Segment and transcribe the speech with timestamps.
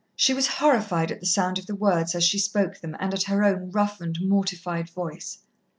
[0.15, 3.21] She was horrified at the sound of the words as she spoke them, and at
[3.25, 5.37] her own roughened, mortified voice.